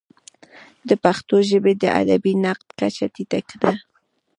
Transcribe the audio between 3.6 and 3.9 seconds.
ده.